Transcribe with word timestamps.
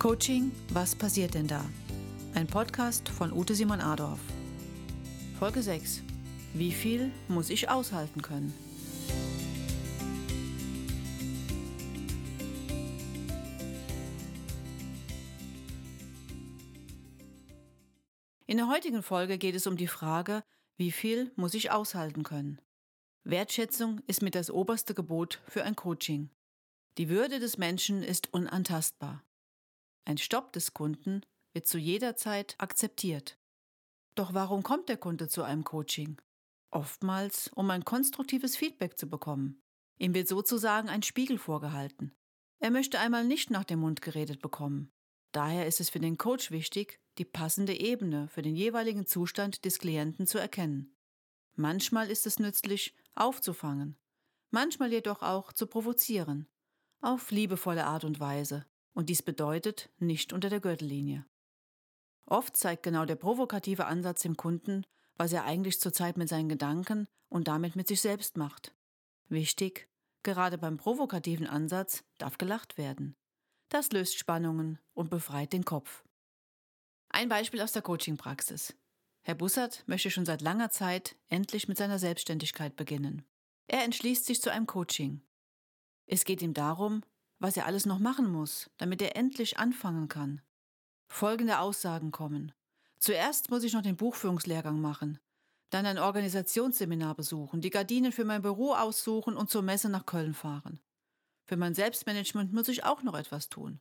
Coaching, 0.00 0.50
was 0.70 0.94
passiert 0.96 1.34
denn 1.34 1.46
da? 1.46 1.62
Ein 2.32 2.46
Podcast 2.46 3.06
von 3.10 3.34
Ute 3.34 3.54
Simon 3.54 3.82
Adorf. 3.82 4.18
Folge 5.38 5.60
6. 5.60 6.00
Wie 6.54 6.72
viel 6.72 7.10
muss 7.28 7.50
ich 7.50 7.68
aushalten 7.68 8.22
können? 8.22 8.54
In 18.46 18.56
der 18.56 18.68
heutigen 18.68 19.02
Folge 19.02 19.36
geht 19.36 19.54
es 19.54 19.66
um 19.66 19.76
die 19.76 19.86
Frage, 19.86 20.42
wie 20.78 20.92
viel 20.92 21.30
muss 21.36 21.52
ich 21.52 21.72
aushalten 21.72 22.22
können? 22.22 22.58
Wertschätzung 23.24 24.00
ist 24.06 24.22
mit 24.22 24.34
das 24.34 24.50
oberste 24.50 24.94
Gebot 24.94 25.42
für 25.46 25.62
ein 25.62 25.76
Coaching. 25.76 26.30
Die 26.96 27.10
Würde 27.10 27.38
des 27.38 27.58
Menschen 27.58 28.02
ist 28.02 28.32
unantastbar. 28.32 29.22
Ein 30.04 30.18
Stopp 30.18 30.52
des 30.52 30.74
Kunden 30.74 31.22
wird 31.52 31.66
zu 31.66 31.78
jeder 31.78 32.16
Zeit 32.16 32.54
akzeptiert. 32.58 33.38
Doch 34.14 34.34
warum 34.34 34.62
kommt 34.62 34.88
der 34.88 34.96
Kunde 34.96 35.28
zu 35.28 35.42
einem 35.42 35.64
Coaching? 35.64 36.20
Oftmals, 36.70 37.48
um 37.54 37.70
ein 37.70 37.84
konstruktives 37.84 38.56
Feedback 38.56 38.98
zu 38.98 39.08
bekommen. 39.08 39.62
Ihm 39.98 40.14
wird 40.14 40.28
sozusagen 40.28 40.88
ein 40.88 41.02
Spiegel 41.02 41.38
vorgehalten. 41.38 42.14
Er 42.58 42.70
möchte 42.70 42.98
einmal 42.98 43.24
nicht 43.24 43.50
nach 43.50 43.64
dem 43.64 43.80
Mund 43.80 44.02
geredet 44.02 44.40
bekommen. 44.40 44.92
Daher 45.32 45.66
ist 45.66 45.80
es 45.80 45.90
für 45.90 46.00
den 46.00 46.18
Coach 46.18 46.50
wichtig, 46.50 47.00
die 47.18 47.24
passende 47.24 47.78
Ebene 47.78 48.28
für 48.28 48.42
den 48.42 48.56
jeweiligen 48.56 49.06
Zustand 49.06 49.64
des 49.64 49.78
Klienten 49.78 50.26
zu 50.26 50.38
erkennen. 50.38 50.96
Manchmal 51.54 52.10
ist 52.10 52.26
es 52.26 52.38
nützlich, 52.38 52.94
aufzufangen, 53.14 53.98
manchmal 54.50 54.92
jedoch 54.92 55.22
auch 55.22 55.52
zu 55.52 55.66
provozieren, 55.66 56.48
auf 57.00 57.30
liebevolle 57.30 57.86
Art 57.86 58.04
und 58.04 58.20
Weise, 58.20 58.66
und 58.92 59.08
dies 59.08 59.22
bedeutet 59.22 59.90
nicht 59.98 60.32
unter 60.32 60.48
der 60.48 60.60
Gürtellinie. 60.60 61.24
Oft 62.26 62.56
zeigt 62.56 62.82
genau 62.82 63.04
der 63.04 63.16
provokative 63.16 63.86
Ansatz 63.86 64.22
dem 64.22 64.36
Kunden, 64.36 64.86
was 65.16 65.32
er 65.32 65.44
eigentlich 65.44 65.80
zurzeit 65.80 66.16
mit 66.16 66.28
seinen 66.28 66.48
Gedanken 66.48 67.06
und 67.28 67.48
damit 67.48 67.76
mit 67.76 67.88
sich 67.88 68.00
selbst 68.00 68.36
macht. 68.36 68.74
Wichtig, 69.28 69.88
gerade 70.22 70.58
beim 70.58 70.76
provokativen 70.76 71.46
Ansatz 71.46 72.04
darf 72.18 72.38
gelacht 72.38 72.78
werden. 72.78 73.16
Das 73.68 73.92
löst 73.92 74.18
Spannungen 74.18 74.78
und 74.94 75.10
befreit 75.10 75.52
den 75.52 75.64
Kopf. 75.64 76.04
Ein 77.10 77.28
Beispiel 77.28 77.60
aus 77.60 77.72
der 77.72 77.82
Coaching-Praxis. 77.82 78.74
Herr 79.22 79.34
Bussard 79.34 79.84
möchte 79.86 80.10
schon 80.10 80.24
seit 80.24 80.40
langer 80.40 80.70
Zeit 80.70 81.16
endlich 81.28 81.68
mit 81.68 81.76
seiner 81.76 81.98
Selbstständigkeit 81.98 82.76
beginnen. 82.76 83.24
Er 83.66 83.84
entschließt 83.84 84.24
sich 84.24 84.40
zu 84.40 84.50
einem 84.50 84.66
Coaching. 84.66 85.22
Es 86.06 86.24
geht 86.24 86.42
ihm 86.42 86.54
darum, 86.54 87.02
was 87.40 87.56
er 87.56 87.66
alles 87.66 87.86
noch 87.86 87.98
machen 87.98 88.30
muss, 88.30 88.70
damit 88.76 89.02
er 89.02 89.16
endlich 89.16 89.58
anfangen 89.58 90.08
kann. 90.08 90.42
Folgende 91.08 91.58
Aussagen 91.58 92.12
kommen. 92.12 92.52
Zuerst 92.98 93.50
muss 93.50 93.64
ich 93.64 93.72
noch 93.72 93.82
den 93.82 93.96
Buchführungslehrgang 93.96 94.80
machen, 94.80 95.18
dann 95.70 95.86
ein 95.86 95.98
Organisationsseminar 95.98 97.14
besuchen, 97.14 97.60
die 97.60 97.70
Gardinen 97.70 98.12
für 98.12 98.24
mein 98.24 98.42
Büro 98.42 98.74
aussuchen 98.74 99.36
und 99.36 99.50
zur 99.50 99.62
Messe 99.62 99.88
nach 99.88 100.06
Köln 100.06 100.34
fahren. 100.34 100.80
Für 101.46 101.56
mein 101.56 101.74
Selbstmanagement 101.74 102.52
muss 102.52 102.68
ich 102.68 102.84
auch 102.84 103.02
noch 103.02 103.14
etwas 103.14 103.48
tun. 103.48 103.80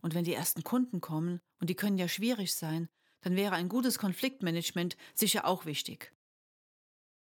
Und 0.00 0.14
wenn 0.14 0.24
die 0.24 0.34
ersten 0.34 0.62
Kunden 0.62 1.00
kommen, 1.00 1.40
und 1.60 1.68
die 1.68 1.74
können 1.74 1.98
ja 1.98 2.08
schwierig 2.08 2.54
sein, 2.54 2.88
dann 3.20 3.36
wäre 3.36 3.54
ein 3.54 3.68
gutes 3.68 3.98
Konfliktmanagement 3.98 4.96
sicher 5.14 5.46
auch 5.46 5.64
wichtig. 5.64 6.12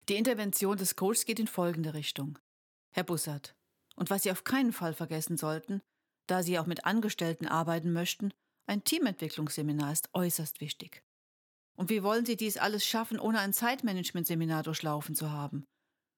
Die 0.10 0.16
Intervention 0.16 0.78
des 0.78 0.96
Coaches 0.96 1.26
geht 1.26 1.40
in 1.40 1.48
folgende 1.48 1.94
Richtung. 1.94 2.40
Herr 2.92 3.04
Bussard, 3.04 3.56
und 3.98 4.10
was 4.10 4.24
Sie 4.24 4.32
auf 4.32 4.44
keinen 4.44 4.72
Fall 4.72 4.94
vergessen 4.94 5.38
sollten, 5.38 5.82
da 6.28 6.44
Sie 6.44 6.60
auch 6.60 6.66
mit 6.66 6.86
Angestellten 6.86 7.48
arbeiten 7.48 7.92
möchten, 7.92 8.32
ein 8.68 8.84
Teamentwicklungsseminar 8.84 9.92
ist 9.92 10.10
äußerst 10.14 10.62
wichtig. 10.62 11.04
Und 11.78 11.90
wie 11.90 12.04
wollen 12.04 12.26
Sie 12.26 12.36
dies 12.36 12.58
alles 12.58 12.86
schaffen, 12.86 13.20
ohne 13.20 13.40
ein 13.40 13.54
Zeitmanagementseminar 13.54 14.64
durchlaufen 14.64 15.16
zu 15.16 15.32
haben? 15.32 15.66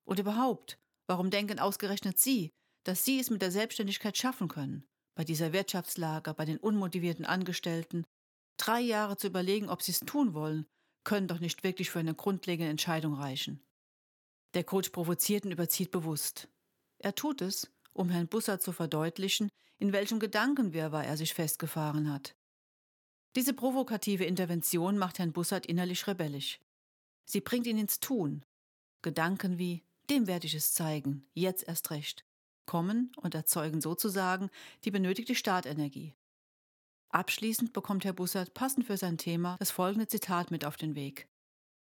Und 0.06 0.20
überhaupt, 0.20 0.80
warum 1.08 1.30
denken 1.30 1.60
ausgerechnet 1.60 2.20
Sie, 2.20 2.52
dass 2.86 3.06
Sie 3.06 3.20
es 3.20 3.30
mit 3.30 3.42
der 3.42 3.52
Selbstständigkeit 3.52 4.18
schaffen 4.18 4.48
können? 4.48 4.86
Bei 5.16 5.24
dieser 5.24 5.54
Wirtschaftslage, 5.54 6.34
bei 6.34 6.46
den 6.46 6.58
unmotivierten 6.58 7.26
Angestellten? 7.26 8.06
Drei 8.58 8.80
Jahre 8.80 9.18
zu 9.18 9.28
überlegen, 9.28 9.70
ob 9.70 9.82
Sie 9.82 9.92
es 9.92 10.00
tun 10.00 10.34
wollen, 10.34 10.66
können 11.04 11.28
doch 11.28 11.40
nicht 11.40 11.64
wirklich 11.64 11.90
für 11.90 12.00
eine 12.00 12.16
grundlegende 12.16 12.72
Entscheidung 12.72 13.14
reichen. 13.14 13.62
Der 14.54 14.64
Coach 14.64 14.90
provoziert 14.90 15.46
und 15.46 15.52
überzieht 15.52 15.92
bewusst. 15.92 16.50
Er 17.00 17.16
tut 17.16 17.42
es, 17.42 17.72
um 17.94 18.10
Herrn 18.10 18.28
Busser 18.28 18.60
zu 18.60 18.72
verdeutlichen, 18.72 19.50
in 19.78 19.94
welchem 19.94 20.20
Gedankenwirrwarr 20.20 21.06
er 21.06 21.18
sich 21.18 21.34
festgefahren 21.34 22.12
hat. 22.12 22.36
Diese 23.36 23.54
provokative 23.54 24.26
Intervention 24.26 24.98
macht 24.98 25.20
Herrn 25.20 25.32
Bussard 25.32 25.66
innerlich 25.66 26.08
rebellisch. 26.08 26.60
Sie 27.26 27.42
bringt 27.42 27.68
ihn 27.68 27.78
ins 27.78 28.00
Tun. 28.00 28.44
Gedanken 29.02 29.58
wie, 29.58 29.84
dem 30.10 30.28
werde 30.28 30.48
ich 30.48 30.56
es 30.56 30.74
zeigen, 30.74 31.26
jetzt 31.34 31.68
erst 31.68 31.92
recht, 31.92 32.26
kommen 32.66 33.12
und 33.18 33.36
erzeugen 33.36 33.80
sozusagen 33.80 34.50
die 34.84 34.92
benötigte 34.92 35.36
Startenergie. 35.36 36.16
Abschließend 37.10 37.72
bekommt 37.72 38.04
Herr 38.04 38.14
Bussard 38.14 38.54
passend 38.54 38.86
für 38.86 38.98
sein 38.98 39.18
Thema 39.18 39.56
das 39.60 39.72
folgende 39.72 40.08
Zitat 40.08 40.52
mit 40.52 40.66
auf 40.66 40.76
den 40.76 40.96
Weg. 40.96 41.30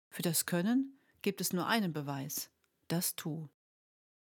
Für 0.10 0.22
das 0.22 0.46
Können 0.46 1.00
gibt 1.22 1.42
es 1.42 1.54
nur 1.54 1.66
einen 1.68 1.92
Beweis, 1.92 2.50
das 2.88 3.16
Tu 3.16 3.48